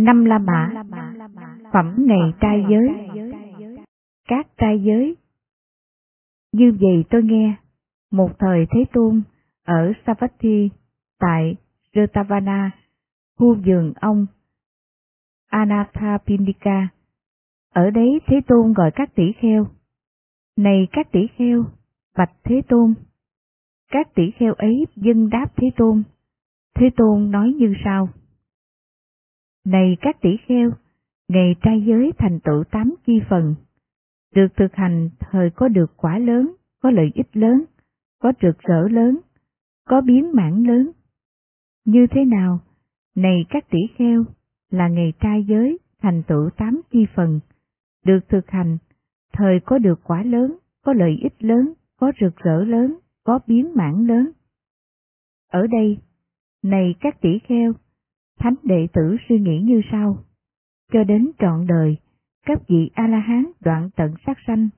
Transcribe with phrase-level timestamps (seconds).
[0.00, 0.82] Năm La Mã
[1.72, 2.88] Phẩm ngày trai giới
[4.28, 5.16] Các trai giới
[6.52, 7.54] Như vậy tôi nghe,
[8.10, 9.22] một thời Thế Tôn
[9.64, 10.70] ở Savatthi
[11.18, 11.56] tại
[11.92, 12.70] Jetavana,
[13.38, 14.26] khu vườn ông
[15.50, 16.88] Anathapindika.
[17.74, 19.66] Ở đấy Thế Tôn gọi các tỷ kheo.
[20.56, 21.64] Này các tỷ kheo,
[22.16, 22.94] bạch Thế Tôn.
[23.90, 26.02] Các tỷ kheo ấy dân đáp Thế Tôn.
[26.74, 28.08] Thế Tôn nói như sau.
[29.64, 30.70] Này các tỷ kheo,
[31.28, 33.54] ngày trai giới thành tựu tám chi phần,
[34.34, 37.64] được thực hành thời có được quả lớn, có lợi ích lớn,
[38.18, 39.18] có rực rỡ lớn,
[39.88, 40.90] có biến mãn lớn.
[41.84, 42.60] Như thế nào?
[43.16, 44.24] Này các tỷ kheo,
[44.70, 47.40] là ngày trai giới thành tựu tám chi phần,
[48.04, 48.78] được thực hành,
[49.32, 53.74] thời có được quả lớn, có lợi ích lớn, có rực rỡ lớn, có biến
[53.74, 54.30] mãn lớn.
[55.50, 55.98] Ở đây,
[56.62, 57.72] này các tỷ kheo,
[58.40, 60.18] thánh đệ tử suy nghĩ như sau,
[60.92, 61.96] cho đến trọn đời,
[62.46, 64.68] các vị A-la-hán đoạn tận sát sanh,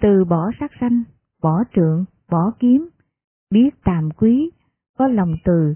[0.00, 1.02] từ bỏ sát sanh,
[1.42, 2.88] bỏ trượng, bỏ kiếm,
[3.50, 4.50] biết tàm quý,
[4.98, 5.74] có lòng từ,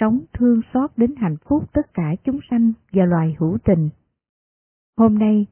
[0.00, 3.88] sống thương xót đến hạnh phúc tất cả chúng sanh và loài hữu tình.
[4.96, 5.46] Hôm nay,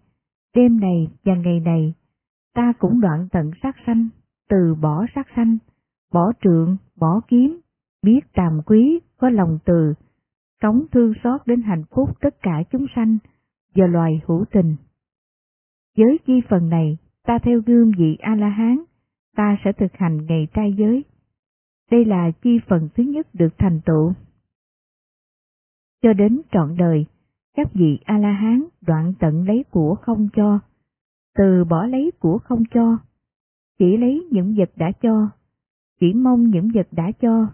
[0.55, 1.95] đêm này và ngày này,
[2.55, 4.09] ta cũng đoạn tận sát sanh,
[4.48, 5.59] từ bỏ sát sanh,
[6.13, 7.61] bỏ trượng, bỏ kiếm,
[8.03, 9.95] biết tàm quý, có lòng từ,
[10.62, 13.19] sống thương xót đến hạnh phúc tất cả chúng sanh
[13.75, 14.77] và loài hữu tình.
[15.97, 18.83] Với chi phần này, ta theo gương vị A-la-hán,
[19.37, 21.05] ta sẽ thực hành ngày trai giới.
[21.91, 24.13] Đây là chi phần thứ nhất được thành tựu.
[26.03, 27.07] Cho đến trọn đời,
[27.57, 30.61] các vị A-la-hán đoạn tận lấy của không cho,
[31.37, 32.98] từ bỏ lấy của không cho,
[33.79, 35.29] chỉ lấy những vật đã cho,
[36.01, 37.47] chỉ mong những vật đã cho,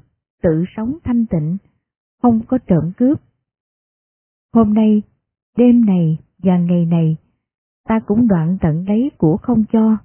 [0.43, 1.57] tự sống thanh tịnh,
[2.23, 3.21] không có trộm cướp.
[4.55, 5.03] Hôm nay,
[5.57, 7.17] đêm này và ngày này,
[7.85, 9.97] ta cũng đoạn tận lấy của không cho,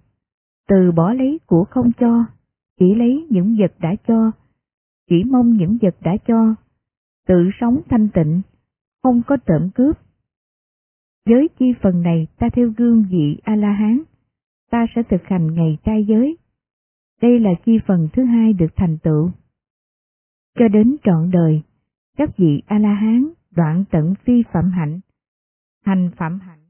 [0.68, 2.26] từ bỏ lấy của không cho,
[2.80, 4.32] chỉ lấy những vật đã cho,
[5.10, 6.56] chỉ mong những vật đã cho,
[7.28, 8.42] tự sống thanh tịnh,
[9.04, 9.98] không có trộm cướp.
[11.26, 14.02] Giới chi phần này ta theo gương vị A-la-hán,
[14.72, 16.38] ta sẽ thực hành ngày trai giới.
[17.22, 19.32] Đây là chi phần thứ hai được thành tựu.
[20.60, 21.62] Cho đến trọn đời,
[22.18, 25.00] các vị A-la-hán đoạn tận phi phạm hạnh,
[25.86, 26.66] hành phạm hạnh.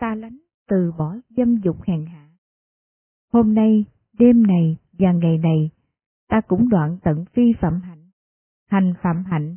[0.00, 0.38] Ta lánh
[0.68, 2.28] từ bỏ dâm dục hèn hạ.
[3.32, 3.84] Hôm nay,
[4.18, 5.70] đêm này và ngày này,
[6.28, 8.10] ta cũng đoạn tận phi phạm hạnh,
[8.70, 9.56] hành phạm hạnh,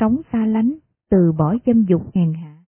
[0.00, 0.74] sống xa lánh,
[1.10, 2.64] từ bỏ dâm dục hèn hạ.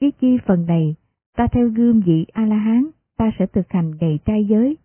[0.00, 0.94] Với chi phần này,
[1.36, 4.76] ta theo gương vị A-la-hán, ta sẽ thực hành ngày trai giới.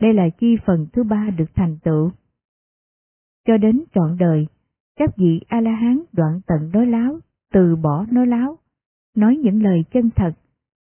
[0.00, 2.10] Đây là chi phần thứ ba được thành tựu.
[3.46, 4.46] Cho đến trọn đời,
[5.00, 7.18] các vị A-la-hán đoạn tận nói láo,
[7.52, 8.58] từ bỏ nói láo,
[9.16, 10.32] nói những lời chân thật,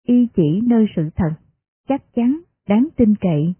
[0.07, 1.31] y chỉ nơi sự thật,
[1.87, 3.53] chắc chắn, đáng tin cậy,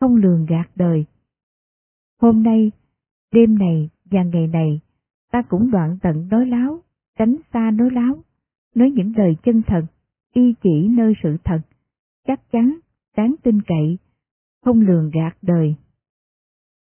[0.00, 1.04] không lường gạt đời.
[2.20, 2.70] Hôm nay,
[3.32, 4.80] đêm này và ngày này,
[5.32, 6.80] ta cũng đoạn tận nói láo,
[7.18, 8.14] tránh xa nói láo,
[8.74, 9.82] nói những lời chân thật,
[10.34, 11.60] y chỉ nơi sự thật,
[12.26, 12.78] chắc chắn,
[13.16, 13.98] đáng tin cậy,
[14.64, 15.74] không lường gạt đời.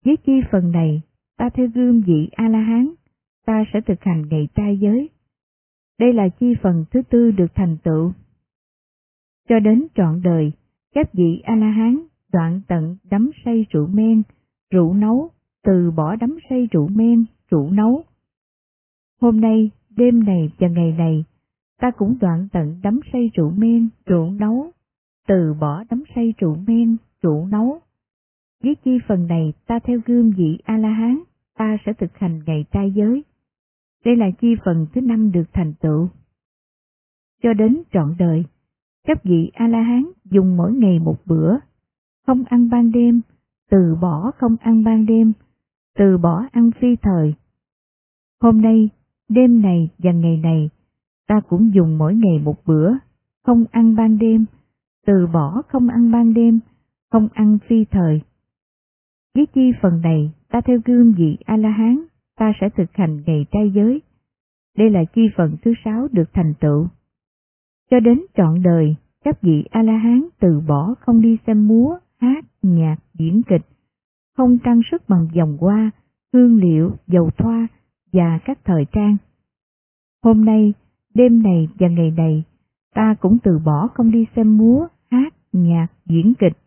[0.04, 1.02] Với chi phần này,
[1.38, 2.88] ta theo gương vị A-la-hán,
[3.46, 5.08] ta sẽ thực hành ngày trai giới.
[6.00, 8.12] Đây là chi phần thứ tư được thành tựu.
[9.48, 10.52] Cho đến trọn đời,
[10.94, 11.98] các vị A-la-hán
[12.32, 14.22] đoạn tận đắm say rượu men,
[14.70, 15.30] rượu nấu,
[15.64, 18.04] từ bỏ đắm say rượu men, rượu nấu.
[19.20, 21.24] Hôm nay, đêm này và ngày này,
[21.80, 24.70] ta cũng đoạn tận đắm say rượu men, rượu nấu,
[25.28, 27.80] từ bỏ đắm say rượu men, rượu nấu.
[28.62, 31.18] Với chi phần này ta theo gương vị A-la-hán,
[31.58, 33.24] ta sẽ thực hành ngày trai giới.
[34.04, 36.08] Đây là chi phần thứ năm được thành tựu.
[37.42, 38.44] Cho đến trọn đời,
[39.06, 41.56] các vị A-la-hán dùng mỗi ngày một bữa,
[42.26, 43.20] không ăn ban đêm,
[43.70, 45.32] từ bỏ không ăn ban đêm,
[45.98, 47.34] từ bỏ ăn phi thời.
[48.40, 48.88] Hôm nay,
[49.28, 50.70] đêm này và ngày này,
[51.26, 52.92] ta cũng dùng mỗi ngày một bữa,
[53.44, 54.44] không ăn ban đêm,
[55.06, 56.60] từ bỏ không ăn ban đêm,
[57.10, 58.20] không ăn phi thời.
[59.38, 61.98] Với chi phần này, ta theo gương vị A-la-hán,
[62.38, 64.00] ta sẽ thực hành ngày trai giới.
[64.78, 66.86] Đây là chi phần thứ sáu được thành tựu.
[67.90, 72.96] Cho đến trọn đời, các vị A-la-hán từ bỏ không đi xem múa, hát, nhạc,
[73.18, 73.66] diễn kịch,
[74.36, 75.90] không trang sức bằng vòng hoa,
[76.32, 77.66] hương liệu, dầu thoa
[78.12, 79.16] và các thời trang.
[80.24, 80.74] Hôm nay,
[81.14, 82.44] đêm này và ngày này,
[82.94, 86.58] ta cũng từ bỏ không đi xem múa, hát, nhạc, diễn kịch,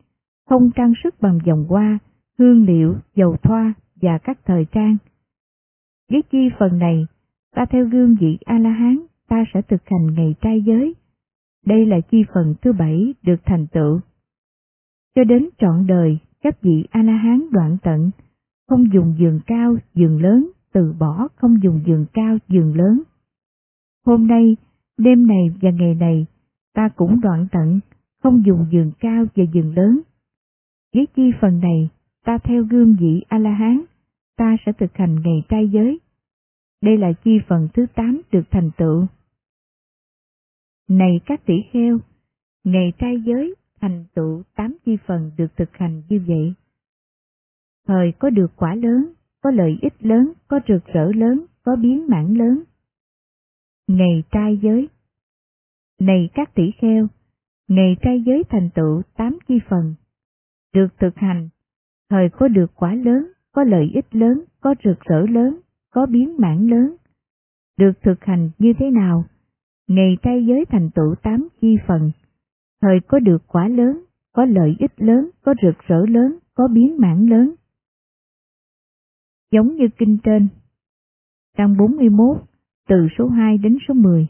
[0.49, 1.99] không trang sức bằng vòng hoa,
[2.41, 4.97] hương liệu, dầu thoa và các thời trang.
[6.09, 7.05] Với chi phần này,
[7.55, 8.97] ta theo gương vị A-la-hán,
[9.27, 10.95] ta sẽ thực hành ngày trai giới.
[11.65, 13.99] Đây là chi phần thứ bảy được thành tựu.
[15.15, 18.11] Cho đến trọn đời, các vị A-la-hán đoạn tận,
[18.69, 23.01] không dùng giường cao, giường lớn, từ bỏ không dùng giường cao, giường lớn.
[24.05, 24.55] Hôm nay,
[24.97, 26.25] đêm này và ngày này,
[26.73, 27.79] ta cũng đoạn tận,
[28.23, 30.01] không dùng giường cao và giường lớn.
[30.93, 31.89] Với chi phần này,
[32.25, 33.81] ta theo gương vị A-la-hán,
[34.37, 35.99] ta sẽ thực hành ngày trai giới.
[36.81, 39.05] Đây là chi phần thứ tám được thành tựu.
[40.89, 41.99] Này các tỷ kheo,
[42.63, 46.53] ngày trai giới thành tựu tám chi phần được thực hành như vậy.
[47.87, 52.07] Thời có được quả lớn, có lợi ích lớn, có rực rỡ lớn, có biến
[52.07, 52.63] mãn lớn.
[53.87, 54.89] Ngày trai giới
[55.99, 57.07] Này các tỷ kheo,
[57.67, 59.95] ngày trai giới thành tựu tám chi phần,
[60.73, 61.49] được thực hành,
[62.11, 65.59] thời có được quả lớn, có lợi ích lớn, có rực rỡ lớn,
[65.89, 66.95] có biến mãn lớn.
[67.77, 69.25] Được thực hành như thế nào?
[69.87, 72.11] Ngày trai giới thành tựu tám chi phần,
[72.81, 74.03] thời có được quả lớn,
[74.33, 77.55] có lợi ích lớn, có rực rỡ lớn, có biến mãn lớn.
[79.51, 80.47] Giống như kinh trên.
[81.57, 82.37] Trang 41,
[82.87, 84.27] từ số 2 đến số 10.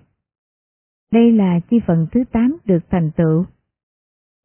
[1.12, 3.46] Đây là chi phần thứ 8 được thành tựu.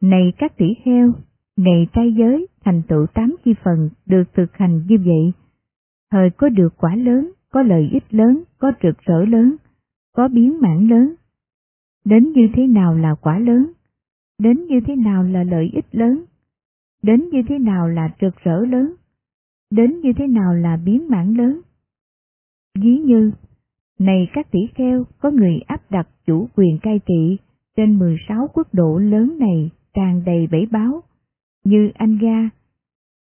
[0.03, 1.13] Này các tỷ heo
[1.57, 5.33] ngày trai giới thành tựu tám chi phần được thực hành như vậy,
[6.11, 9.57] thời có được quả lớn, có lợi ích lớn, có rực rỡ lớn,
[10.17, 11.15] có biến mãn lớn.
[12.05, 13.73] Đến như thế nào là quả lớn?
[14.39, 16.25] Đến như thế nào là lợi ích lớn?
[17.03, 18.95] Đến như thế nào là rực rỡ lớn?
[19.71, 21.61] Đến như thế nào là biến mãn lớn?
[22.81, 23.33] Ví như,
[23.99, 27.37] này các tỷ kheo có người áp đặt chủ quyền cai trị
[27.77, 31.03] trên 16 quốc độ lớn này tràn đầy bảy báo,
[31.67, 32.51] như Anga,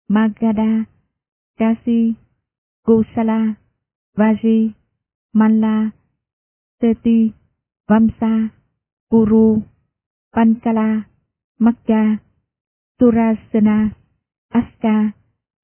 [0.09, 0.85] Magadha,
[1.57, 2.15] Kasi,
[2.85, 3.55] Kosala,
[4.17, 4.71] Vaji,
[5.33, 5.91] Malla,
[6.81, 7.33] Seti,
[7.89, 8.49] Vamsa,
[9.11, 9.63] Kuru,
[10.33, 11.09] Pankala,
[11.59, 12.19] Makka,
[13.01, 13.97] Surasana,
[14.49, 15.13] Aska,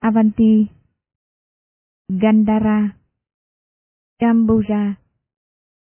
[0.01, 0.67] Avanti,
[2.09, 2.91] Gandhara,
[4.19, 4.95] Cambodia.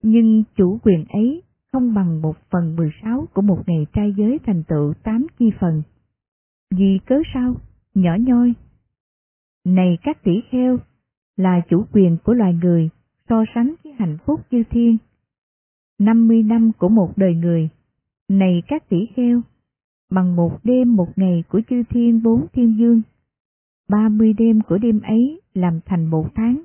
[0.02, 1.42] Nhưng chủ quyền ấy
[1.72, 5.50] không bằng một phần mười sáu của một ngày trai giới thành tựu tám chi
[5.60, 5.82] phần.
[6.70, 7.54] Vì cớ sao?
[7.94, 8.54] Nhỏ nhoi.
[9.64, 10.78] Này các tỷ kheo,
[11.36, 12.88] là chủ quyền của loài người
[13.28, 14.96] so sánh với hạnh phúc chư thiên.
[15.98, 17.68] 50 năm của một đời người,
[18.28, 19.40] này các tỷ kheo,
[20.10, 23.02] bằng một đêm một ngày của chư thiên bốn thiên dương.
[23.88, 26.62] 30 đêm của đêm ấy làm thành một tháng,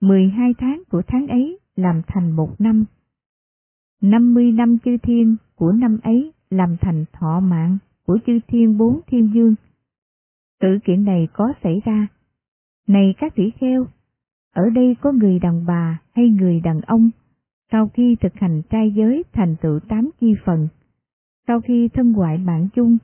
[0.00, 2.84] 12 tháng của tháng ấy làm thành một năm.
[4.02, 9.00] 50 năm chư thiên của năm ấy làm thành thọ mạng của chư thiên bốn
[9.06, 9.54] thiên dương.
[10.60, 12.06] Sự kiện này có xảy ra.
[12.88, 13.86] Này các tỷ kheo,
[14.54, 17.10] ở đây có người đàn bà hay người đàn ông,
[17.72, 20.68] sau khi thực hành trai giới thành tựu tám chi phần,
[21.46, 22.98] sau khi thân ngoại mạng chung,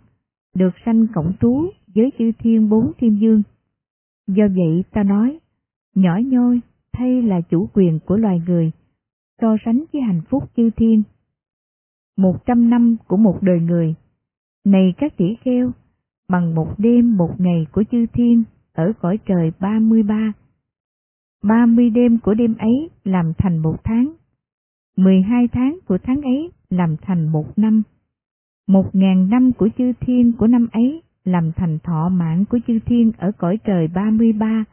[0.55, 3.43] được sanh cộng trú với chư thiên bốn thiên dương.
[4.26, 5.38] Do vậy ta nói,
[5.94, 6.61] nhỏ nhoi
[6.93, 8.70] thay là chủ quyền của loài người,
[9.41, 11.02] so sánh với hạnh phúc chư thiên.
[12.17, 13.94] Một trăm năm của một đời người,
[14.64, 15.72] này các tỷ kheo,
[16.28, 20.32] bằng một đêm một ngày của chư thiên ở cõi trời ba mươi ba.
[21.42, 24.12] Ba mươi đêm của đêm ấy làm thành một tháng,
[24.96, 27.82] mười hai tháng của tháng ấy làm thành một năm,
[28.68, 32.78] một ngàn năm của chư thiên của năm ấy làm thành thọ mạng của chư
[32.87, 34.64] thiên ở cõi trời ba mươi ba.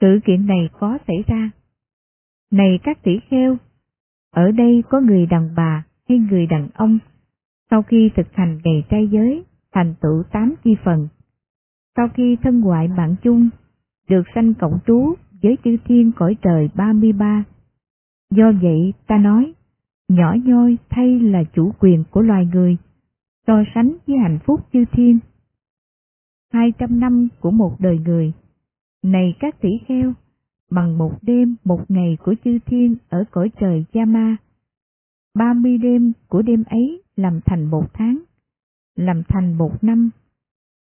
[0.00, 1.50] Sự kiện này có xảy ra.
[2.50, 3.56] Này các tỷ kheo,
[4.30, 6.98] ở đây có người đàn bà hay người đàn ông,
[7.70, 11.08] sau khi thực hành ngày trai giới, thành tựu tám chi phần.
[11.96, 13.48] Sau khi thân ngoại mạng chung,
[14.08, 17.44] được sanh cộng trú với chư thiên cõi trời ba mươi ba.
[18.30, 19.52] Do vậy ta nói,
[20.08, 22.76] nhỏ nhoi thay là chủ quyền của loài người,
[23.46, 25.18] so sánh với hạnh phúc chư thiên.
[26.52, 28.32] Hai trăm năm của một đời người,
[29.04, 30.12] này các tỷ kheo,
[30.70, 34.36] bằng một đêm một ngày của chư thiên ở cõi trời Yama.
[35.34, 38.18] Ba mươi đêm của đêm ấy làm thành một tháng,
[38.96, 40.10] làm thành một năm.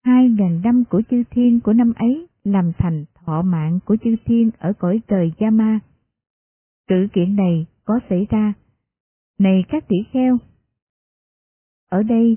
[0.05, 4.17] Hai ngàn năm của chư thiên của năm ấy làm thành thọ mạng của chư
[4.25, 5.81] thiên ở cõi trời Yama.
[6.89, 8.53] Sự kiện này có xảy ra.
[9.39, 10.39] Này các tỷ kheo!
[11.91, 12.37] Ở đây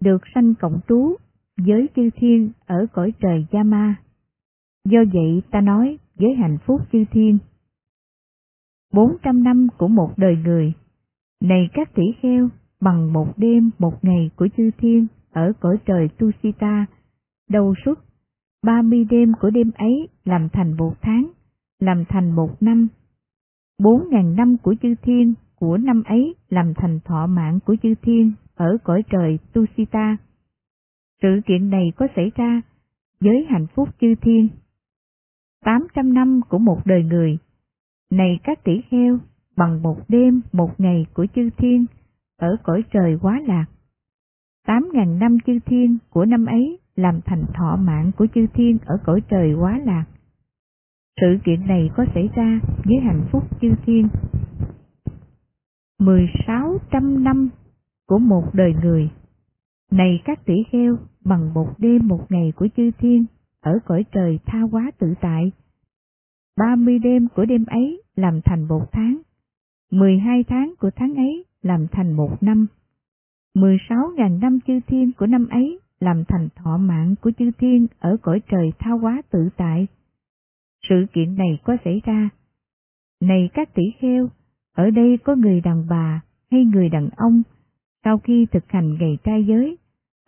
[0.00, 1.16] được sanh cộng trú
[1.56, 3.94] với chư thiên ở cõi trời Yama.
[4.84, 7.38] Do vậy ta nói với hạnh phúc chư thiên.
[8.92, 10.72] Bốn trăm năm của một đời người,
[11.40, 12.48] này các tỷ kheo,
[12.80, 16.86] bằng một đêm một ngày của chư thiên ở cõi trời Tusita,
[17.50, 17.98] đầu suốt,
[18.62, 21.30] ba mươi đêm của đêm ấy làm thành một tháng,
[21.78, 22.88] làm thành một năm.
[23.78, 27.94] bốn ngàn năm của chư thiên của năm ấy làm thành thọ mạng của chư
[28.02, 30.16] thiên ở cõi trời Tusita.
[31.22, 32.62] Sự kiện này có xảy ra
[33.20, 34.48] với hạnh phúc chư thiên.
[35.64, 37.38] Tám trăm năm của một đời người,
[38.10, 39.18] này các tỷ kheo,
[39.56, 41.86] bằng một đêm một ngày của chư thiên
[42.36, 43.66] ở cõi trời quá lạc.
[44.66, 48.78] Tám ngàn năm chư thiên của năm ấy làm thành thọ mạng của chư thiên
[48.84, 50.04] ở cõi trời quá lạc.
[51.20, 54.08] Sự kiện này có xảy ra với hạnh phúc chư thiên.
[55.98, 57.48] Mười sáu trăm năm
[58.06, 59.10] của một đời người.
[59.90, 63.24] Này các tỷ kheo, bằng một đêm một ngày của chư thiên,
[63.60, 65.52] ở cõi trời tha hóa tự tại.
[66.56, 69.20] Ba mươi đêm của đêm ấy làm thành một tháng,
[69.90, 72.66] mười hai tháng của tháng ấy làm thành một năm,
[73.54, 77.50] mười sáu ngàn năm chư thiên của năm ấy làm thành thọ mạng của chư
[77.58, 79.86] thiên ở cõi trời thao hóa tự tại.
[80.88, 82.28] Sự kiện này có xảy ra.
[83.20, 84.28] Này các tỷ kheo,
[84.76, 86.20] ở đây có người đàn bà
[86.50, 87.42] hay người đàn ông,
[88.04, 89.76] sau khi thực hành ngày trai giới,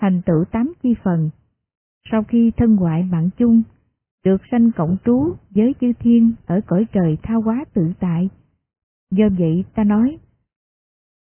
[0.01, 1.31] thành tựu tám chi phần,
[2.11, 3.63] sau khi thân ngoại mạng chung,
[4.25, 8.29] được sanh cộng trú với chư thiên ở cõi trời thao hóa tự tại.
[9.11, 10.19] Do vậy ta nói,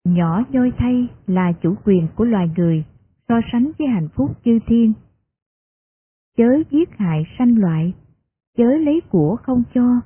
[0.05, 2.85] nhỏ nhoi thay là chủ quyền của loài người
[3.29, 4.93] so sánh với hạnh phúc chư thiên.
[6.37, 7.95] Chớ giết hại sanh loại,
[8.57, 10.01] chớ lấy của không cho,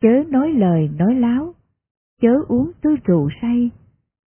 [0.00, 1.54] chớ nói lời nói láo,
[2.20, 3.70] chớ uống tư rượu say,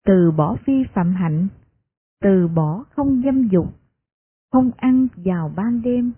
[0.05, 1.49] từ bỏ phi phạm hạnh,
[2.21, 3.67] từ bỏ không dâm dục,
[4.53, 6.13] không ăn vào ban đêm,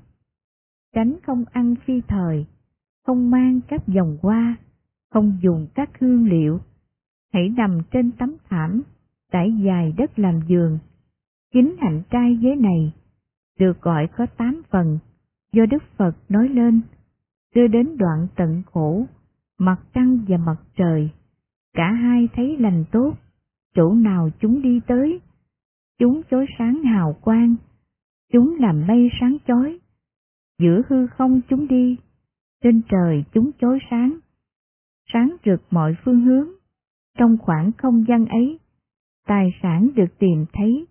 [0.95, 2.47] tránh không ăn phi thời,
[3.07, 4.57] không mang các dòng hoa,
[5.11, 6.61] không dùng các hương liệu,
[7.33, 8.83] hãy nằm trên tấm thảm,
[9.33, 10.79] trải dài đất làm giường.
[11.53, 12.93] Chính hạnh trai giới này
[13.59, 14.99] được gọi có tám phần
[15.53, 16.81] do Đức Phật nói lên,
[17.55, 19.07] đưa đến đoạn tận khổ,
[19.59, 21.11] mặt trăng và mặt trời.
[21.73, 23.15] Cả hai thấy lành tốt,
[23.75, 25.21] chỗ nào chúng đi tới,
[25.99, 27.55] chúng chối sáng hào quang,
[28.33, 29.79] chúng làm mây sáng chói,
[30.59, 31.97] giữa hư không chúng đi,
[32.63, 34.19] trên trời chúng chối sáng,
[35.13, 36.49] sáng rực mọi phương hướng,
[37.17, 38.59] trong khoảng không gian ấy,
[39.27, 40.87] tài sản được tìm thấy,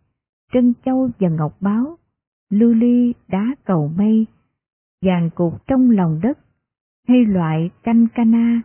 [0.54, 1.98] trân châu và ngọc báo,
[2.50, 4.26] lưu ly đá cầu mây,
[5.02, 6.40] vàng cục trong lòng đất,
[7.08, 8.62] hay loại canh cana,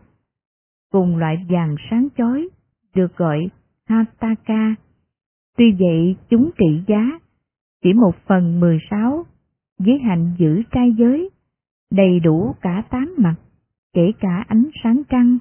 [0.92, 2.48] cùng loại vàng sáng chói,
[2.94, 3.50] được gọi
[3.88, 4.74] Hataka.
[5.56, 7.18] Tuy vậy chúng trị giá
[7.82, 9.26] chỉ một phần mười sáu,
[9.78, 11.30] với hạnh giữ trai giới,
[11.90, 13.34] đầy đủ cả tám mặt,
[13.92, 15.38] kể cả ánh sáng trăng,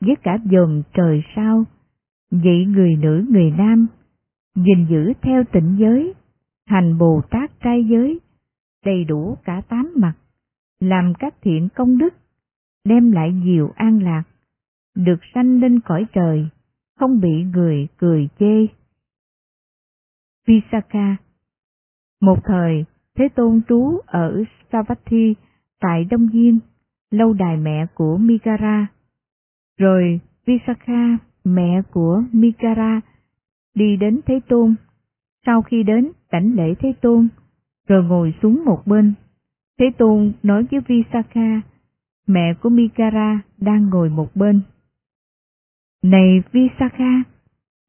[0.00, 1.64] với cả dòm trời sao,
[2.30, 3.86] vậy người nữ người nam,
[4.54, 6.14] gìn giữ theo tịnh giới,
[6.66, 8.20] hành bồ tát trai giới,
[8.84, 10.14] đầy đủ cả tám mặt,
[10.80, 12.14] làm các thiện công đức,
[12.84, 14.22] đem lại nhiều an lạc,
[14.94, 16.48] được sanh lên cõi trời,
[16.98, 18.66] không bị người cười chê.
[20.46, 21.16] Visakha
[22.20, 22.84] Một thời,
[23.16, 25.34] Thế Tôn trú ở Savatthi
[25.80, 26.58] tại Đông Diên,
[27.10, 28.86] lâu đài mẹ của Migara.
[29.78, 33.00] Rồi Visakha, mẹ của Mikara,
[33.74, 34.74] đi đến Thế Tôn.
[35.46, 37.28] Sau khi đến, đảnh lễ Thế Tôn,
[37.88, 39.14] rồi ngồi xuống một bên.
[39.78, 41.60] Thế Tôn nói với Visakha,
[42.26, 44.60] mẹ của Mikara đang ngồi một bên.
[46.02, 47.22] Này Visakha,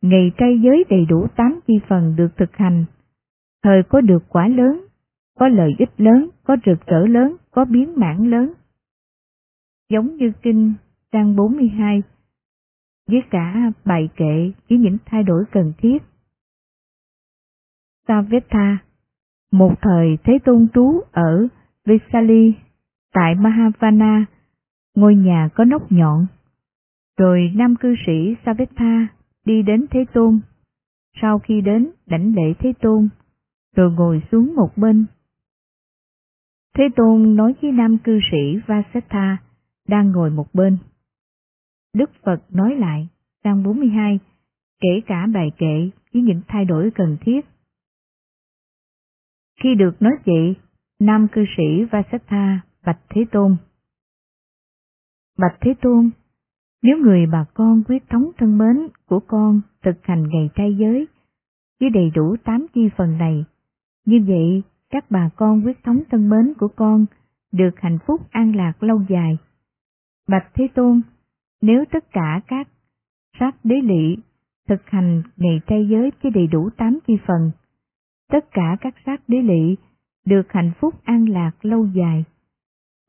[0.01, 2.85] ngày trai giới đầy đủ tám chi phần được thực hành,
[3.63, 4.85] thời có được quả lớn,
[5.39, 8.53] có lợi ích lớn, có rực rỡ lớn, có biến mãn lớn.
[9.89, 10.73] Giống như kinh
[11.15, 12.03] trang 42,
[13.07, 15.97] với cả bài kệ với những thay đổi cần thiết.
[18.07, 18.77] Savetha
[19.51, 21.47] Một thời Thế Tôn trú ở
[21.85, 22.53] Vesali,
[23.13, 24.25] tại Mahavana,
[24.95, 26.25] ngôi nhà có nóc nhọn.
[27.17, 29.07] Rồi nam cư sĩ Savetha
[29.45, 30.39] đi đến Thế Tôn.
[31.21, 33.09] Sau khi đến đảnh lễ Thế Tôn,
[33.75, 35.05] rồi ngồi xuống một bên.
[36.77, 39.37] Thế Tôn nói với nam cư sĩ Vasetha
[39.87, 40.77] đang ngồi một bên.
[41.95, 43.07] Đức Phật nói lại,
[43.43, 44.19] trang 42,
[44.79, 47.45] kể cả bài kệ với những thay đổi cần thiết.
[49.63, 50.55] Khi được nói vậy,
[50.99, 53.55] nam cư sĩ Vasetha bạch Thế Tôn.
[55.37, 56.09] Bạch Thế Tôn,
[56.81, 61.07] nếu người bà con quyết thống thân mến của con thực hành ngày trai giới,
[61.79, 63.45] với đầy đủ tám chi phần này,
[64.05, 67.05] như vậy các bà con quyết thống thân mến của con
[67.51, 69.37] được hạnh phúc an lạc lâu dài.
[70.27, 71.01] Bạch Thế Tôn,
[71.65, 72.67] nếu tất cả các
[73.39, 74.17] sát đế lị
[74.67, 77.51] thực hành ngày trai giới với đầy đủ tám chi phần,
[78.29, 79.75] tất cả các sát đế lị
[80.25, 82.23] được hạnh phúc an lạc lâu dài.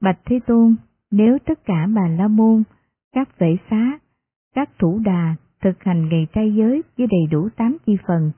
[0.03, 0.77] Bạch Thế Tôn,
[1.11, 2.63] nếu tất cả bà la môn
[3.13, 3.99] các vệ xá,
[4.55, 8.33] các thủ đà thực hành ngày trai giới với đầy đủ tám chi phần.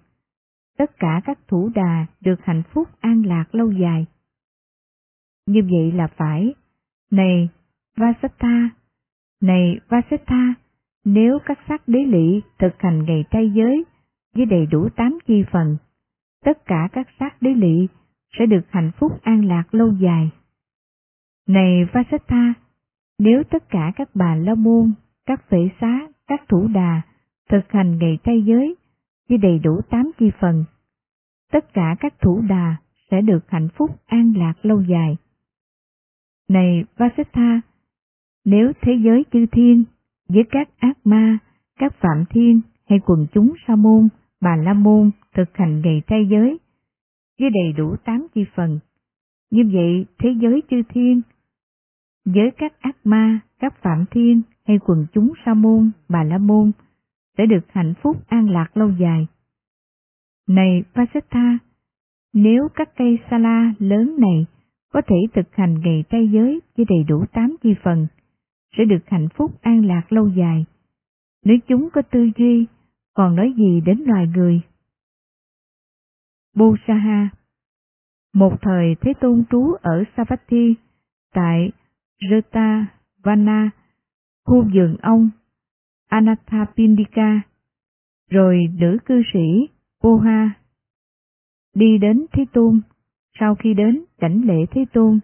[0.78, 4.06] Tất cả các thủ đà được hạnh phúc an lạc lâu dài.
[5.46, 6.54] Như vậy là phải.
[7.10, 7.48] Này,
[7.96, 8.70] Vasatha,
[9.40, 10.54] này Vasetha
[11.04, 13.84] nếu các sắc đế lị thực hành ngày trai giới
[14.34, 15.76] với đầy đủ tám chi phần,
[16.44, 17.88] tất cả các sắc đế lị
[18.38, 20.30] sẽ được hạnh phúc an lạc lâu dài.
[21.48, 22.54] Này Vasetha
[23.18, 24.92] nếu tất cả các bà la môn,
[25.26, 27.00] các vệ xá, các thủ đà
[27.48, 28.76] thực hành ngày trai giới
[29.28, 30.64] với đầy đủ tám chi phần,
[31.52, 32.76] tất cả các thủ đà
[33.10, 35.16] sẽ được hạnh phúc an lạc lâu dài.
[36.48, 37.60] Này Vasetha
[38.50, 39.84] nếu thế giới chư thiên
[40.28, 41.38] với các ác ma,
[41.78, 44.08] các phạm thiên hay quần chúng sa môn,
[44.40, 46.58] bà la môn thực hành ngày trai giới
[47.40, 48.78] với đầy đủ tám chi phần,
[49.50, 51.20] như vậy thế giới chư thiên
[52.24, 56.72] với các ác ma, các phạm thiên hay quần chúng sa môn, bà la môn
[57.38, 59.26] sẽ được hạnh phúc an lạc lâu dài.
[60.48, 61.58] Này Vasetha,
[62.34, 64.46] nếu các cây sala lớn này
[64.92, 68.06] có thể thực hành ngày trai giới với đầy đủ tám chi phần,
[68.76, 70.64] sẽ được hạnh phúc an lạc lâu dài.
[71.44, 72.66] Nếu chúng có tư duy,
[73.14, 74.60] còn nói gì đến loài người?
[76.54, 77.28] Busaha
[78.34, 80.74] Một thời Thế Tôn trú ở Savatthi,
[81.34, 81.70] tại
[82.30, 82.86] Reta
[83.24, 83.70] Vana,
[84.44, 85.30] khu vườn ông
[86.08, 87.40] Anathapindika,
[88.30, 89.68] rồi nữ cư sĩ
[90.02, 90.50] Poha
[91.74, 92.80] đi đến Thế Tôn,
[93.40, 95.20] sau khi đến cảnh lễ Thế Tôn,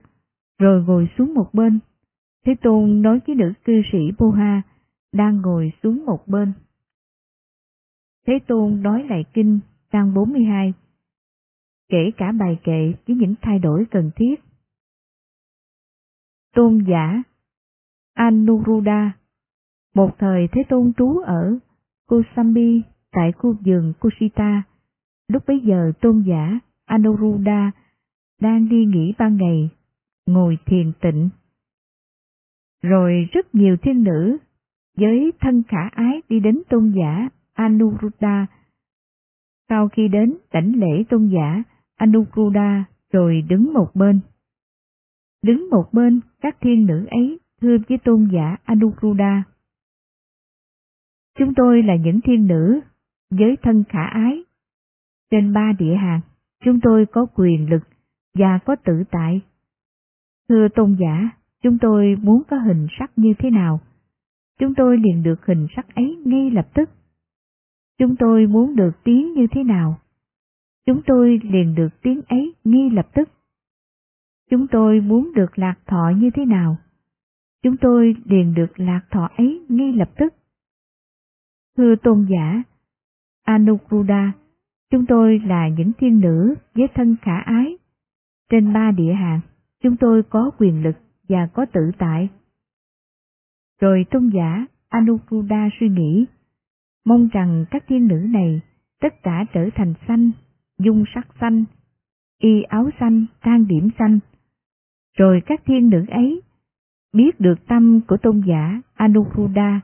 [0.59, 1.79] rồi ngồi xuống một bên.
[2.45, 4.63] Thế Tôn nói với nữ cư sĩ Poha
[5.13, 6.53] đang ngồi xuống một bên.
[8.27, 9.61] Thế Tôn nói lại kinh
[9.93, 10.73] trang 42,
[11.89, 14.35] kể cả bài kệ với những thay đổi cần thiết.
[16.55, 17.23] Tôn giả
[18.15, 19.13] Anuruddha
[19.95, 21.59] Một thời Thế Tôn trú ở
[22.07, 22.83] Kosambi
[23.13, 24.63] tại khu vườn Kusita.
[25.29, 27.71] Lúc bấy giờ tôn giả Anuruddha
[28.41, 29.69] đang đi nghỉ ban ngày,
[30.27, 31.29] ngồi thiền tịnh.
[32.85, 34.39] Rồi rất nhiều thiên nữ
[34.97, 38.47] với thân khả ái đi đến tôn giả Anuruddha.
[39.69, 41.63] Sau khi đến đảnh lễ tôn giả
[41.97, 44.21] Anuruddha rồi đứng một bên.
[45.43, 49.43] Đứng một bên, các thiên nữ ấy thưa với tôn giả Anuruddha.
[51.39, 52.81] Chúng tôi là những thiên nữ
[53.31, 54.45] với thân khả ái.
[55.31, 56.21] Trên ba địa hàng,
[56.65, 57.83] chúng tôi có quyền lực
[58.35, 59.41] và có tự tại.
[60.49, 61.31] Thưa tôn giả,
[61.65, 63.81] chúng tôi muốn có hình sắc như thế nào?
[64.59, 66.91] Chúng tôi liền được hình sắc ấy ngay lập tức.
[67.99, 69.99] Chúng tôi muốn được tiếng như thế nào?
[70.87, 73.29] Chúng tôi liền được tiếng ấy ngay lập tức.
[74.51, 76.77] Chúng tôi muốn được lạc thọ như thế nào?
[77.63, 80.35] Chúng tôi liền được lạc thọ ấy ngay lập tức.
[81.77, 82.63] Thưa tôn giả,
[83.45, 84.33] Anukruda,
[84.91, 87.77] chúng tôi là những thiên nữ với thân khả ái.
[88.51, 89.41] Trên ba địa hạng,
[89.83, 90.97] chúng tôi có quyền lực
[91.29, 92.29] và có tự tại.
[93.81, 96.27] Rồi tôn giả Anuruddha suy nghĩ,
[97.05, 98.61] mong rằng các thiên nữ này
[99.01, 100.31] tất cả trở thành xanh,
[100.79, 101.65] dung sắc xanh,
[102.39, 104.19] y áo xanh, trang điểm xanh.
[105.19, 106.43] Rồi các thiên nữ ấy
[107.13, 109.81] biết được tâm của tôn giả Anuruddha,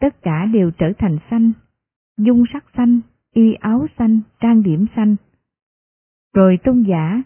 [0.00, 1.52] tất cả đều trở thành xanh,
[2.18, 3.00] dung sắc xanh,
[3.34, 5.16] y áo xanh, trang điểm xanh.
[6.34, 7.22] Rồi tôn giả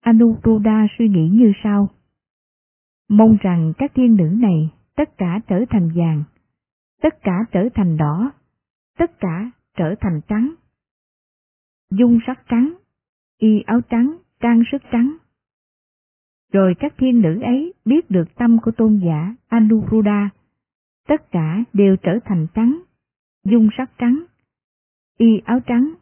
[0.00, 1.88] Anuruddha suy nghĩ như sau.
[3.10, 6.24] Mong rằng các thiên nữ này tất cả trở thành vàng,
[7.02, 8.32] tất cả trở thành đỏ,
[8.98, 10.54] tất cả trở thành trắng.
[11.90, 12.74] Dung sắc trắng,
[13.38, 15.16] y áo trắng, trang sức trắng.
[16.52, 20.30] Rồi các thiên nữ ấy biết được tâm của tôn giả Anuruddha,
[21.08, 22.82] tất cả đều trở thành trắng,
[23.44, 24.24] dung sắc trắng,
[25.18, 25.94] y áo trắng,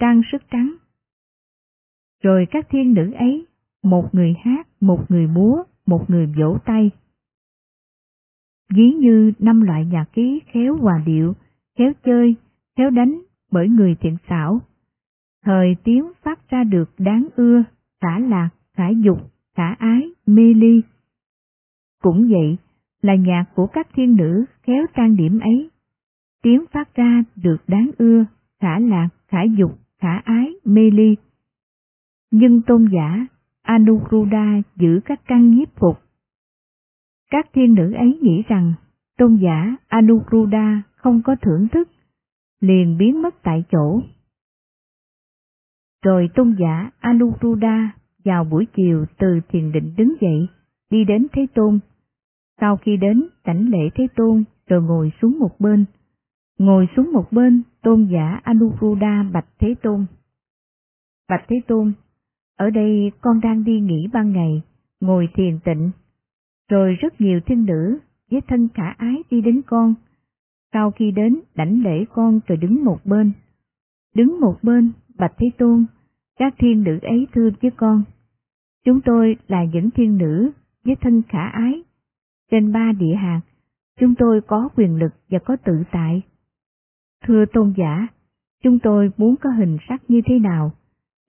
[0.00, 0.74] trang sức trắng.
[2.22, 3.46] Rồi các thiên nữ ấy,
[3.82, 6.90] một người hát, một người múa, một người vỗ tay.
[8.74, 11.34] Ví như năm loại nhạc ký khéo hòa điệu,
[11.78, 12.34] khéo chơi,
[12.76, 14.60] khéo đánh bởi người thiện xảo.
[15.44, 17.62] Thời tiếng phát ra được đáng ưa,
[18.00, 19.18] khả lạc, khả dục,
[19.54, 20.82] khả ái, mê ly.
[22.02, 22.56] Cũng vậy,
[23.02, 25.70] là nhạc của các thiên nữ khéo trang điểm ấy.
[26.42, 28.24] Tiếng phát ra được đáng ưa,
[28.60, 31.16] khả lạc, khả dục, khả ái, mê ly.
[32.30, 33.26] Nhưng tôn giả
[33.62, 35.98] Anuruddha giữ các căn nhiếp phục.
[37.30, 38.74] Các thiên nữ ấy nghĩ rằng
[39.18, 41.88] tôn giả Anuruddha không có thưởng thức,
[42.60, 44.02] liền biến mất tại chỗ.
[46.04, 47.90] Rồi tôn giả Anuruddha
[48.24, 50.48] vào buổi chiều từ thiền định đứng dậy,
[50.90, 51.78] đi đến Thế Tôn.
[52.60, 55.84] Sau khi đến cảnh lễ Thế Tôn, rồi ngồi xuống một bên.
[56.58, 60.06] Ngồi xuống một bên, tôn giả Anuruddha bạch Thế Tôn.
[61.28, 61.92] Bạch Thế Tôn,
[62.56, 64.62] ở đây con đang đi nghỉ ban ngày,
[65.00, 65.90] ngồi thiền tịnh,
[66.68, 67.98] rồi rất nhiều thiên nữ
[68.30, 69.94] với thân khả ái đi đến con.
[70.72, 73.32] Sau khi đến, đảnh lễ con rồi đứng một bên.
[74.14, 75.84] Đứng một bên, Bạch Thế Tôn,
[76.38, 78.04] các thiên nữ ấy thưa với con.
[78.84, 80.50] Chúng tôi là những thiên nữ
[80.84, 81.82] với thân khả ái.
[82.50, 83.40] Trên ba địa hạt,
[84.00, 86.22] chúng tôi có quyền lực và có tự tại.
[87.24, 88.06] Thưa tôn giả,
[88.62, 90.72] chúng tôi muốn có hình sắc như thế nào,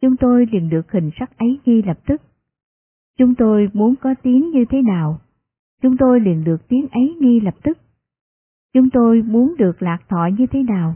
[0.03, 2.21] chúng tôi liền được hình sắc ấy ngay lập tức.
[3.17, 5.19] Chúng tôi muốn có tiếng như thế nào,
[5.81, 7.77] chúng tôi liền được tiếng ấy ngay lập tức.
[8.73, 10.95] Chúng tôi muốn được lạc thọ như thế nào,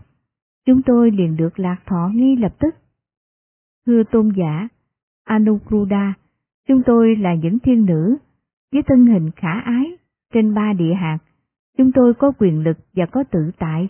[0.66, 2.76] chúng tôi liền được lạc thọ ngay lập tức.
[3.86, 4.68] Thưa tôn giả,
[5.24, 6.14] Anuruddha,
[6.68, 8.18] chúng tôi là những thiên nữ,
[8.72, 9.98] với thân hình khả ái,
[10.34, 11.18] trên ba địa hạt,
[11.78, 13.88] chúng tôi có quyền lực và có tự tại.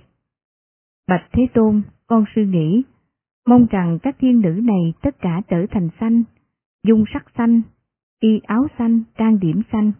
[1.07, 2.83] Bạch Thế Tôn, con suy nghĩ,
[3.47, 6.23] mong rằng các thiên nữ này tất cả trở thành xanh,
[6.83, 7.61] dung sắc xanh,
[8.19, 9.91] y áo xanh, trang điểm xanh.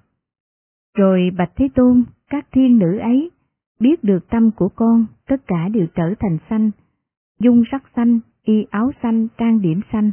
[0.97, 3.31] Rồi Bạch Thế Tôn, các thiên nữ ấy,
[3.79, 6.71] biết được tâm của con, tất cả đều trở thành xanh,
[7.39, 10.11] dung sắc xanh, y áo xanh, trang điểm xanh.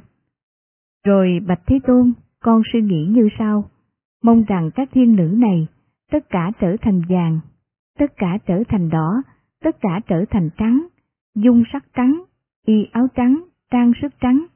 [1.07, 3.70] Rồi Bạch Thế Tôn, con suy nghĩ như sau,
[4.23, 5.66] mong rằng các thiên nữ này,
[6.11, 7.40] tất cả trở thành vàng,
[7.99, 9.23] tất cả trở thành đỏ,
[9.62, 10.87] tất cả trở thành trắng,
[11.35, 12.23] dung sắc trắng,
[12.66, 14.46] y áo trắng, trang sức trắng.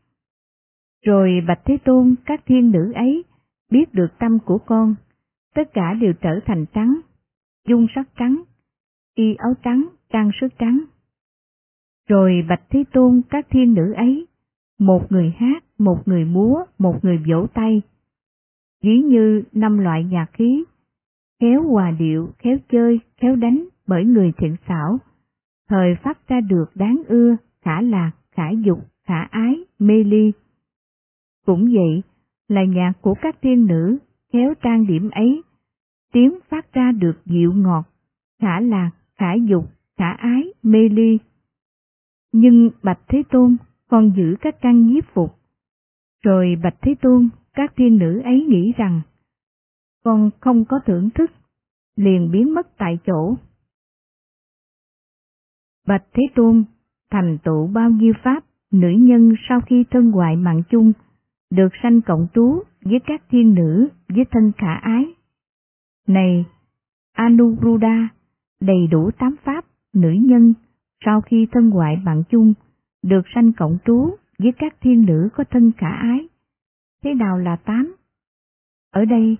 [1.04, 3.24] Rồi Bạch Thế Tôn, các thiên nữ ấy,
[3.70, 4.94] biết được tâm của con,
[5.54, 7.00] tất cả đều trở thành trắng,
[7.68, 8.42] dung sắc trắng,
[9.14, 10.84] y áo trắng, trang sức trắng.
[12.08, 14.26] Rồi Bạch Thế Tôn các thiên nữ ấy,
[14.78, 17.82] một người hát, một người múa, một người vỗ tay.
[18.82, 20.64] Ví như năm loại nhạc khí,
[21.40, 24.98] khéo hòa điệu, khéo chơi, khéo đánh bởi người thiện xảo,
[25.68, 30.32] thời phát ra được đáng ưa, khả lạc, khả dục, khả ái, mê ly.
[31.46, 32.02] Cũng vậy,
[32.48, 33.98] là nhạc của các thiên nữ,
[34.32, 35.42] khéo trang điểm ấy,
[36.12, 37.84] tiếng phát ra được dịu ngọt,
[38.40, 39.64] khả lạc, khả dục,
[39.96, 41.18] khả ái, mê ly.
[42.32, 43.56] Nhưng Bạch Thế Tôn
[43.88, 45.34] còn giữ các căn nhiếp phục.
[46.22, 49.00] Rồi Bạch Thế Tôn, các thiên nữ ấy nghĩ rằng,
[50.04, 51.30] con không có thưởng thức,
[51.96, 53.36] liền biến mất tại chỗ.
[55.86, 56.64] Bạch Thế Tôn,
[57.10, 60.92] thành tựu bao nhiêu pháp, nữ nhân sau khi thân ngoại mạng chung,
[61.50, 65.04] được sanh cộng trú với các thiên nữ với thân khả ái.
[66.08, 66.44] Này,
[67.12, 68.08] Anuruddha,
[68.60, 70.54] đầy đủ tám pháp, nữ nhân,
[71.04, 72.54] sau khi thân ngoại mạng chung,
[73.02, 76.28] được sanh cộng trú với các thiên nữ có thân khả ái.
[77.04, 77.96] Thế nào là tám?
[78.92, 79.36] Ở đây,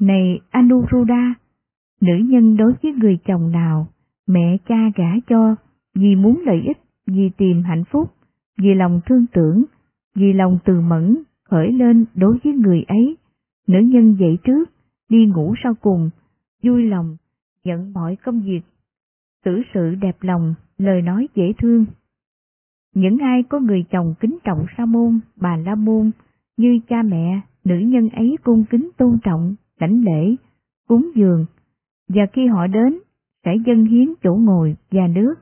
[0.00, 1.34] này Anuruddha,
[2.00, 3.86] nữ nhân đối với người chồng nào,
[4.26, 5.56] mẹ cha gả cho,
[5.94, 6.78] vì muốn lợi ích,
[7.12, 8.10] vì tìm hạnh phúc,
[8.58, 9.64] vì lòng thương tưởng,
[10.14, 13.16] vì lòng từ mẫn, khởi lên đối với người ấy,
[13.66, 14.70] nữ nhân dậy trước,
[15.08, 16.10] đi ngủ sau cùng,
[16.62, 17.16] vui lòng,
[17.64, 18.60] nhận mọi công việc,
[19.44, 21.86] xử sự đẹp lòng, lời nói dễ thương.
[22.94, 26.10] Những ai có người chồng kính trọng sa môn, bà la môn,
[26.56, 30.36] như cha mẹ, nữ nhân ấy cung kính tôn trọng, lãnh lễ,
[30.88, 31.46] cúng dường,
[32.08, 32.98] và khi họ đến,
[33.44, 35.34] sẽ dâng hiến chỗ ngồi và nước.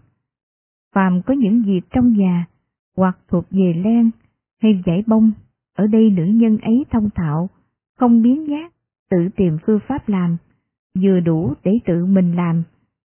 [0.94, 2.46] Phàm có những việc trong nhà,
[2.96, 4.10] hoặc thuộc về len,
[4.62, 5.32] hay giải bông,
[5.74, 7.48] ở đây nữ nhân ấy thông thạo,
[7.98, 8.72] không biến nhát,
[9.10, 10.36] tự tìm phương pháp làm,
[11.02, 12.62] vừa đủ để tự mình làm,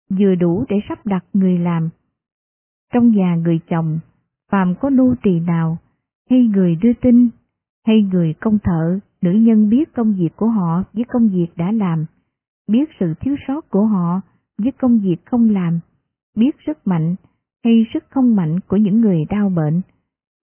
[0.09, 1.89] vừa đủ để sắp đặt người làm.
[2.93, 3.99] Trong nhà người chồng,
[4.51, 5.77] phàm có nô tỳ nào,
[6.29, 7.29] hay người đưa tin,
[7.85, 11.71] hay người công thợ, nữ nhân biết công việc của họ với công việc đã
[11.71, 12.05] làm,
[12.67, 14.21] biết sự thiếu sót của họ
[14.57, 15.79] với công việc không làm,
[16.35, 17.15] biết sức mạnh
[17.63, 19.81] hay sức không mạnh của những người đau bệnh,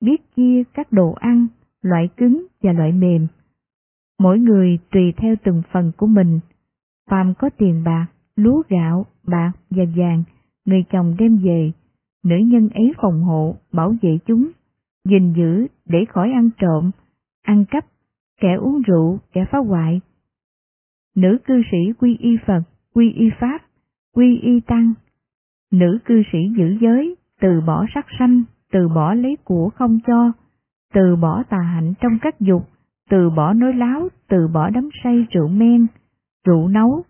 [0.00, 1.46] biết chia các đồ ăn,
[1.82, 3.26] loại cứng và loại mềm.
[4.18, 6.40] Mỗi người tùy theo từng phần của mình,
[7.10, 10.22] phàm có tiền bạc, lúa gạo, bạc và vàng,
[10.64, 11.72] người chồng đem về,
[12.24, 14.48] nữ nhân ấy phòng hộ, bảo vệ chúng,
[15.08, 16.90] gìn giữ để khỏi ăn trộm,
[17.42, 17.86] ăn cắp,
[18.40, 20.00] kẻ uống rượu, kẻ phá hoại.
[21.16, 22.62] Nữ cư sĩ quy y Phật,
[22.94, 23.58] quy y Pháp,
[24.14, 24.94] quy y Tăng.
[25.72, 30.32] Nữ cư sĩ giữ giới, từ bỏ sắc sanh, từ bỏ lấy của không cho,
[30.94, 32.62] từ bỏ tà hạnh trong các dục,
[33.10, 35.86] từ bỏ nói láo, từ bỏ đấm say rượu men,
[36.46, 37.02] rượu nấu.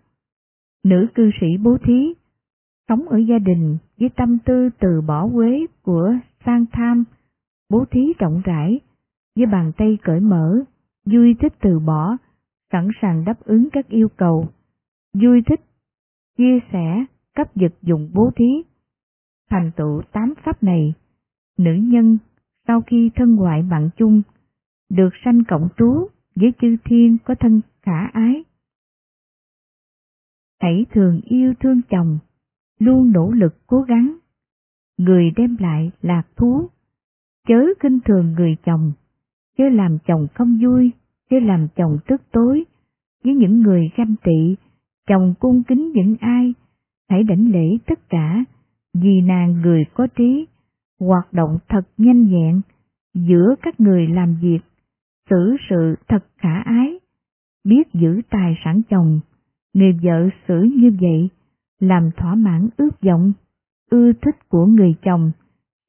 [0.83, 2.13] Nữ cư sĩ bố thí,
[2.89, 6.13] sống ở gia đình với tâm tư từ bỏ quế của
[6.45, 7.03] sang tham,
[7.69, 8.79] bố thí rộng rãi,
[9.35, 10.59] với bàn tay cởi mở,
[11.05, 12.17] vui thích từ bỏ,
[12.71, 14.47] sẵn sàng đáp ứng các yêu cầu,
[15.21, 15.61] vui thích,
[16.37, 18.63] chia sẻ, cấp vật dụng bố thí.
[19.49, 20.93] Thành tựu tám pháp này,
[21.57, 22.17] nữ nhân
[22.67, 24.21] sau khi thân ngoại bạn chung,
[24.89, 28.43] được sanh cộng trú với chư thiên có thân khả ái.
[30.61, 32.19] Hãy thường yêu thương chồng,
[32.79, 34.17] luôn nỗ lực cố gắng.
[34.97, 36.67] Người đem lại lạc thú,
[37.47, 38.91] chớ kinh thường người chồng,
[39.57, 40.91] chớ làm chồng không vui,
[41.29, 42.63] chớ làm chồng tức tối,
[43.23, 44.55] với những người ganh tị,
[45.07, 46.53] chồng cung kính những ai,
[47.09, 48.43] hãy đảnh lễ tất cả,
[48.93, 50.47] vì nàng người có trí,
[50.99, 52.61] hoạt động thật nhanh nhẹn,
[53.13, 54.59] giữa các người làm việc,
[55.29, 56.99] xử sự thật khả ái,
[57.63, 59.19] biết giữ tài sản chồng,
[59.73, 61.29] người vợ xử như vậy,
[61.79, 63.33] làm thỏa mãn ước vọng,
[63.89, 65.31] ưa thích của người chồng,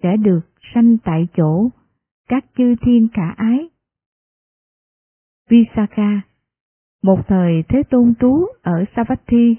[0.03, 0.41] sẽ được
[0.75, 1.69] sanh tại chỗ,
[2.29, 3.69] các chư thiên khả ái.
[5.51, 6.21] Visakha
[7.03, 9.57] Một thời Thế Tôn trú ở Savatthi,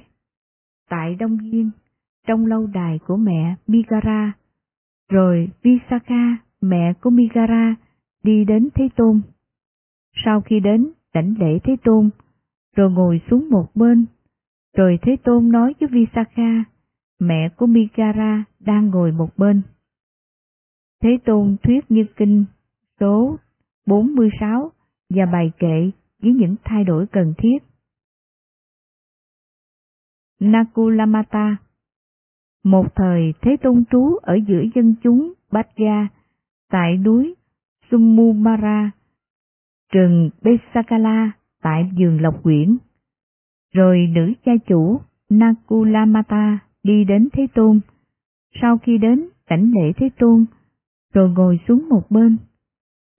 [0.91, 1.69] tại Đông Viên,
[2.27, 4.31] trong lâu đài của mẹ Migara,
[5.09, 7.75] rồi Visakha, mẹ của Migara,
[8.23, 9.21] đi đến Thế Tôn.
[10.25, 12.09] Sau khi đến, đảnh lễ Thế Tôn,
[12.75, 14.05] rồi ngồi xuống một bên,
[14.77, 16.63] rồi Thế Tôn nói với Visakha,
[17.19, 19.61] mẹ của Migara đang ngồi một bên.
[21.03, 22.45] Thế Tôn thuyết như kinh
[22.99, 23.37] số
[23.87, 24.71] 46
[25.09, 27.70] và bài kệ với những thay đổi cần thiết.
[30.41, 31.57] Nakulamata
[32.63, 35.67] Một thời Thế Tôn trú ở giữa dân chúng Bát
[36.71, 37.35] tại núi
[37.91, 38.91] Sumumara,
[39.93, 42.77] rừng Besakala tại vườn Lộc Quyển.
[43.73, 47.79] Rồi nữ cha chủ Nakulamata đi đến Thế Tôn.
[48.61, 50.45] Sau khi đến cảnh lễ Thế Tôn,
[51.13, 52.37] rồi ngồi xuống một bên.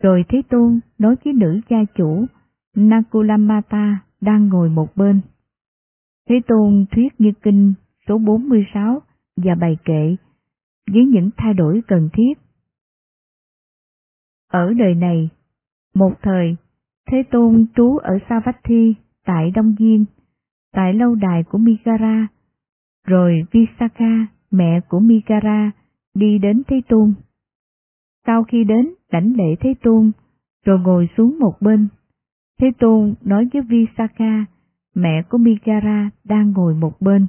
[0.03, 2.27] Rồi Thế Tôn nói với nữ cha chủ
[2.77, 5.21] Nakulamata đang ngồi một bên.
[6.33, 7.75] Thế Tôn thuyết như kinh
[8.09, 9.03] số 46
[9.37, 10.17] và bài kệ
[10.93, 12.33] với những thay đổi cần thiết.
[14.49, 15.29] Ở đời này,
[15.95, 16.57] một thời,
[17.11, 20.05] Thế Tôn trú ở Savatthi tại Đông Diên,
[20.73, 22.27] tại lâu đài của Migara,
[23.07, 25.71] rồi Visakha, mẹ của Migara,
[26.15, 27.15] đi đến Thế Tôn.
[28.27, 30.11] Sau khi đến đảnh lễ Thế Tôn,
[30.65, 31.89] rồi ngồi xuống một bên,
[32.61, 34.45] Thế Tôn nói với Visakha,
[34.95, 37.27] mẹ của Migara đang ngồi một bên.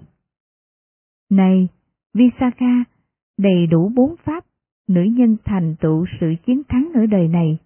[1.30, 1.68] Này,
[2.14, 2.84] Visakha,
[3.38, 4.46] đầy đủ bốn pháp,
[4.88, 7.58] nữ nhân thành tựu sự chiến thắng ở đời này.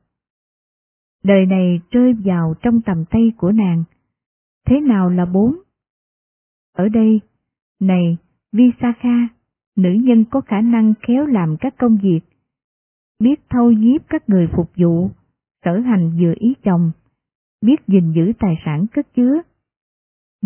[1.23, 3.83] Đời này rơi vào trong tầm tay của nàng.
[4.65, 5.55] Thế nào là bốn?
[6.73, 7.21] Ở đây,
[7.79, 8.17] này,
[8.51, 9.27] Visakha,
[9.75, 12.19] nữ nhân có khả năng khéo làm các công việc,
[13.19, 15.09] biết thâu nhiếp các người phục vụ,
[15.65, 16.91] sở hành vừa ý chồng,
[17.61, 19.41] biết gìn giữ tài sản cất chứa.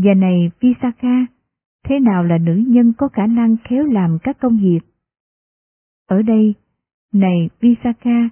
[0.04, 1.26] Và này Visakha,
[1.84, 4.80] thế nào là nữ nhân có khả năng khéo làm các công việc?
[6.08, 6.54] Ở đây,
[7.14, 8.30] này Visakha,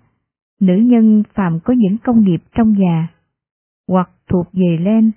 [0.60, 3.08] nữ nhân phạm có những công nghiệp trong nhà,
[3.88, 5.12] hoặc thuộc về len,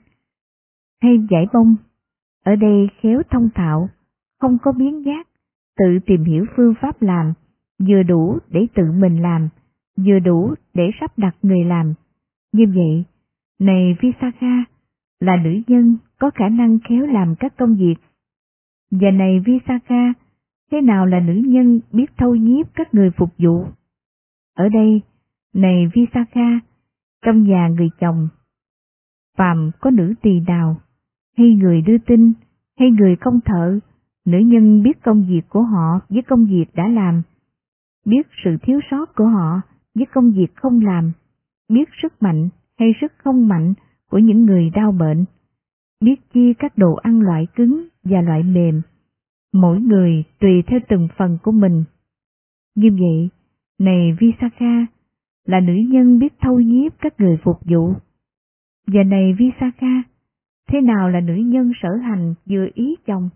[1.03, 1.77] hay giải bông,
[2.45, 3.89] ở đây khéo thông thạo,
[4.41, 5.29] không có biến giác,
[5.77, 7.33] tự tìm hiểu phương pháp làm,
[7.89, 9.49] vừa đủ để tự mình làm,
[9.97, 11.95] vừa đủ để sắp đặt người làm.
[12.53, 13.05] Như vậy,
[13.59, 14.65] này Visakha,
[15.21, 17.95] là nữ nhân có khả năng khéo làm các công việc.
[18.91, 20.13] Và này Visakha,
[20.71, 23.67] thế nào là nữ nhân biết thâu nhiếp các người phục vụ?
[24.57, 25.03] Ở đây,
[25.55, 26.61] này Visakha,
[27.25, 28.29] trong nhà người chồng,
[29.37, 30.77] phàm có nữ tỳ nào,
[31.39, 32.33] hay người đưa tin,
[32.79, 33.79] hay người công thợ,
[34.25, 37.23] nữ nhân biết công việc của họ với công việc đã làm,
[38.07, 39.61] biết sự thiếu sót của họ
[39.95, 41.13] với công việc không làm,
[41.69, 43.75] biết sức mạnh hay sức không mạnh
[44.11, 45.25] của những người đau bệnh,
[46.03, 48.83] biết chia các đồ ăn loại cứng và loại mềm,
[49.53, 51.85] mỗi người tùy theo từng phần của mình.
[52.75, 53.29] Như vậy,
[53.79, 54.87] này Visakha,
[55.47, 57.95] là nữ nhân biết thâu nhiếp các người phục vụ.
[58.87, 60.03] Và này Visakha,
[60.69, 63.29] thế nào là nữ nhân sở hành vừa ý chồng?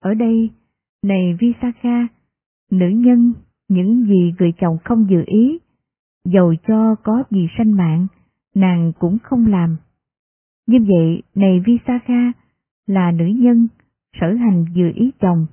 [0.00, 0.50] Ở đây,
[1.02, 2.08] này Visakha,
[2.70, 3.32] nữ nhân
[3.68, 5.58] những gì người chồng không vừa ý,
[6.24, 8.06] dầu cho có gì sanh mạng,
[8.54, 9.76] nàng cũng không làm.
[10.66, 12.32] Như vậy, này Visakha,
[12.86, 13.68] là nữ nhân,
[14.20, 15.46] sở hành vừa ý chồng.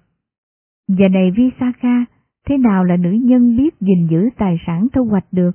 [0.88, 2.06] Và này Visakha,
[2.48, 5.52] thế nào là nữ nhân biết gìn giữ tài sản thu hoạch được?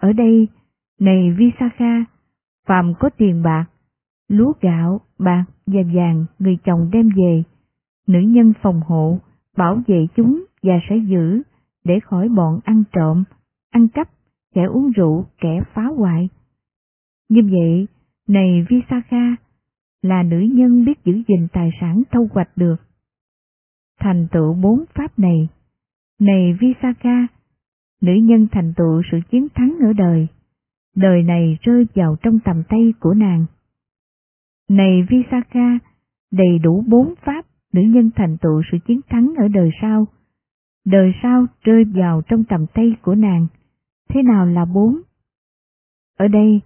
[0.00, 0.48] Ở đây,
[1.00, 2.04] này Visakha,
[2.66, 3.66] phàm có tiền bạc,
[4.28, 7.42] lúa gạo, bạc và vàng người chồng đem về,
[8.06, 9.18] nữ nhân phòng hộ,
[9.56, 11.42] bảo vệ chúng và sẽ giữ
[11.84, 13.24] để khỏi bọn ăn trộm,
[13.70, 14.08] ăn cắp,
[14.54, 16.28] kẻ uống rượu, kẻ phá hoại.
[17.28, 17.86] Như vậy,
[18.28, 19.36] này Visakha,
[20.02, 22.76] là nữ nhân biết giữ gìn tài sản thâu hoạch được.
[24.00, 25.48] thành tựu bốn pháp này.
[26.20, 27.26] Này Visakha,
[28.00, 30.26] nữ nhân thành tựu sự chiến thắng ở đời,
[30.96, 33.46] đời này rơi vào trong tầm tay của nàng.
[34.68, 35.78] Này Visakha,
[36.32, 40.06] đầy đủ bốn pháp, nữ nhân thành tựu sự chiến thắng ở đời sau,
[40.84, 43.46] đời sau rơi vào trong tầm tay của nàng.
[44.08, 45.00] Thế nào là bốn?
[46.18, 46.60] Ở đây,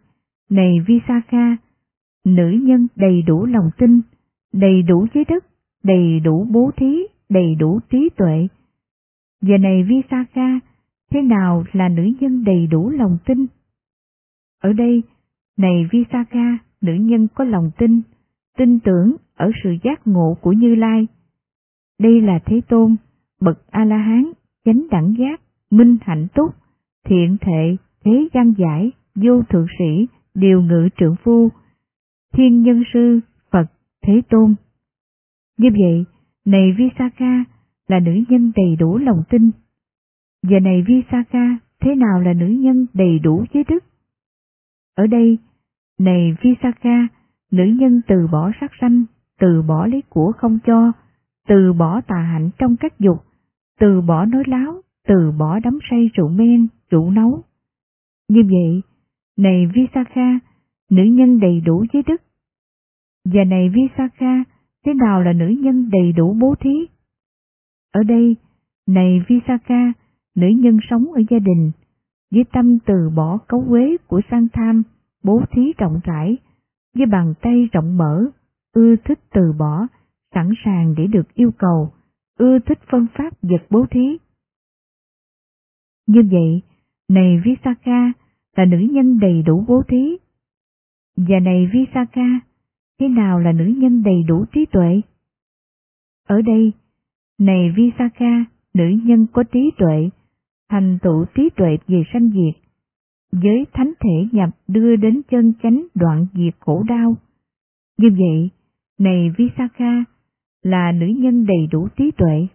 [0.52, 1.56] này Visakha,
[2.24, 4.00] nữ nhân đầy đủ lòng tin,
[4.52, 5.44] đầy đủ giới đức,
[5.84, 8.48] đầy đủ bố thí, đầy đủ trí tuệ.
[9.42, 10.60] Giờ này Visakha,
[11.10, 13.46] thế nào là nữ nhân đầy đủ lòng tin?
[14.62, 15.02] Ở đây,
[15.58, 18.00] này Visakha, nữ nhân có lòng tin,
[18.58, 21.06] tin tưởng ở sự giác ngộ của Như Lai.
[22.00, 22.96] Đây là Thế Tôn,
[23.40, 24.32] bậc A-la-hán,
[24.64, 26.54] chánh đẳng giác, minh hạnh túc,
[27.04, 31.48] thiện thệ, thế gian giải, vô thượng sĩ, điều ngự trưởng phu,
[32.32, 33.66] thiên nhân sư, Phật,
[34.02, 34.54] Thế Tôn.
[35.58, 36.04] Như vậy,
[36.44, 37.44] này Visakha
[37.88, 39.50] là nữ nhân đầy đủ lòng tin.
[40.42, 43.84] Giờ này Visakha thế nào là nữ nhân đầy đủ giới đức?
[44.94, 45.38] Ở đây,
[45.98, 47.08] này Visakha,
[47.50, 49.04] nữ nhân từ bỏ sát sanh,
[49.40, 50.92] từ bỏ lấy của không cho,
[51.48, 53.24] từ bỏ tà hạnh trong các dục,
[53.80, 57.42] từ bỏ nói láo, từ bỏ đắm say rượu men, rượu nấu.
[58.28, 58.82] Như vậy,
[59.36, 60.38] này Visakha,
[60.90, 62.22] nữ nhân đầy đủ giới đức.
[63.24, 64.44] Và này Visakha,
[64.84, 66.86] thế nào là nữ nhân đầy đủ bố thí?
[67.92, 68.36] Ở đây,
[68.86, 69.92] này Visakha,
[70.36, 71.72] nữ nhân sống ở gia đình,
[72.30, 74.82] với tâm từ bỏ cấu quế của sang tham,
[75.22, 76.36] bố thí rộng rãi,
[76.96, 78.24] với bàn tay rộng mở,
[78.72, 79.86] ưa thích từ bỏ,
[80.34, 81.92] sẵn sàng để được yêu cầu,
[82.38, 84.18] ưa thích phân phát vật bố thí.
[86.06, 86.62] Như vậy,
[87.08, 88.12] này Visakha
[88.56, 90.16] là nữ nhân đầy đủ bố thí.
[91.16, 92.40] Và này Visakha,
[93.00, 95.00] thế nào là nữ nhân đầy đủ trí tuệ?
[96.28, 96.72] Ở đây,
[97.38, 100.08] này Visakha, nữ nhân có trí tuệ,
[100.70, 102.62] thành tựu trí tuệ về sanh diệt,
[103.32, 107.16] với thánh thể nhập đưa đến chân chánh đoạn diệt khổ đau.
[107.98, 108.50] Như vậy,
[108.98, 110.04] này Visakha,
[110.62, 112.46] là nữ nhân đầy đủ trí tuệ.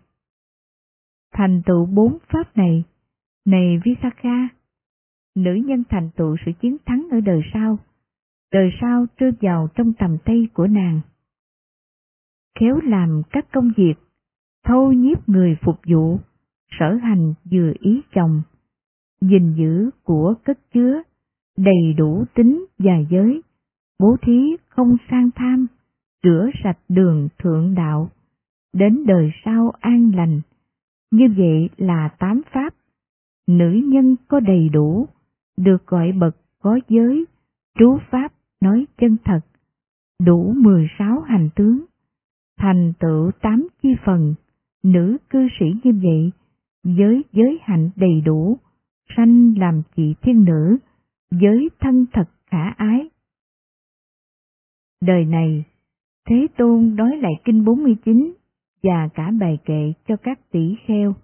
[1.33, 2.83] Thành tựu bốn pháp này,
[3.45, 4.47] này Visakha,
[5.37, 7.79] nữ nhân thành tựu sự chiến thắng ở đời sau,
[8.51, 11.01] đời sau rơi vào trong tầm tay của nàng.
[12.59, 13.93] Khéo làm các công việc,
[14.63, 16.19] thâu nhiếp người phục vụ,
[16.79, 18.41] sở hành vừa ý chồng,
[19.21, 21.01] gìn giữ của cất chứa,
[21.57, 23.41] đầy đủ tính và giới,
[23.99, 25.67] bố thí không sang tham,
[26.23, 28.09] rửa sạch đường thượng đạo,
[28.73, 30.41] đến đời sau an lành.
[31.11, 32.73] Như vậy là tám pháp,
[33.47, 35.07] nữ nhân có đầy đủ,
[35.57, 37.25] được gọi bậc có giới,
[37.79, 39.39] trú pháp nói chân thật,
[40.25, 41.85] đủ mười sáu hành tướng,
[42.59, 44.35] thành tựu tám chi phần,
[44.83, 46.31] nữ cư sĩ như vậy,
[46.83, 48.57] giới giới hạnh đầy đủ,
[49.17, 50.77] sanh làm chị thiên nữ,
[51.31, 53.09] giới thân thật khả ái.
[55.01, 55.63] Đời này,
[56.29, 58.33] Thế Tôn nói lại kinh 49
[58.83, 61.15] và cả bài kệ cho các tỷ kheo.